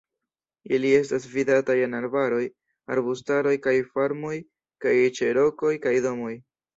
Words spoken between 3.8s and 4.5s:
farmoj